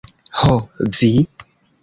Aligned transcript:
Ho, 0.39 0.55
vi! 0.95 1.11